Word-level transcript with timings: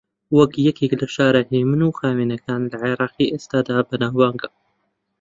وەک 0.35 0.51
یەکێک 0.67 0.91
لە 1.01 1.07
شارە 1.15 1.41
ھێمن 1.49 1.81
و 1.83 1.95
خاوێنەکان 1.97 2.61
لە 2.71 2.77
عێراقی 2.83 3.31
ئێستادا 3.33 3.77
بەناوبانگە 3.89 4.49